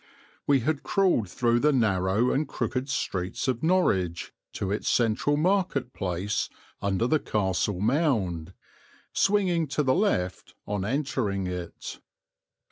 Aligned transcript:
We 0.47 0.61
had 0.61 0.81
crawled 0.81 1.29
through 1.29 1.59
the 1.59 1.71
narrow 1.71 2.31
and 2.31 2.47
crooked 2.47 2.89
streets 2.89 3.47
of 3.47 3.61
Norwich 3.61 4.33
to 4.53 4.71
its 4.71 4.89
central 4.89 5.37
Market 5.37 5.93
Place 5.93 6.49
under 6.81 7.05
the 7.05 7.19
Castle 7.19 7.79
Mound; 7.81 8.55
swinging 9.13 9.67
to 9.67 9.83
the 9.83 9.93
left 9.93 10.55
on 10.65 10.83
entering 10.85 11.45
it. 11.45 11.99